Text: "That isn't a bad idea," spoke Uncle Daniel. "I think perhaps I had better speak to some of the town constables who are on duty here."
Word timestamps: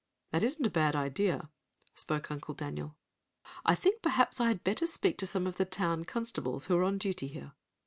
"That 0.31 0.41
isn't 0.43 0.65
a 0.65 0.69
bad 0.71 0.95
idea," 0.95 1.51
spoke 1.93 2.31
Uncle 2.31 2.55
Daniel. 2.55 2.97
"I 3.63 3.75
think 3.75 4.01
perhaps 4.01 4.39
I 4.41 4.47
had 4.47 4.63
better 4.63 4.87
speak 4.87 5.15
to 5.19 5.27
some 5.27 5.45
of 5.45 5.57
the 5.57 5.65
town 5.65 6.05
constables 6.05 6.65
who 6.65 6.75
are 6.75 6.83
on 6.83 6.97
duty 6.97 7.27
here." 7.27 7.51